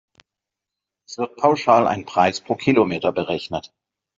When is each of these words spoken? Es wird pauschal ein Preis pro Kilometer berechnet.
Es 1.07 1.19
wird 1.19 1.35
pauschal 1.35 1.85
ein 1.87 2.05
Preis 2.05 2.41
pro 2.41 2.55
Kilometer 2.55 3.11
berechnet. 3.11 3.71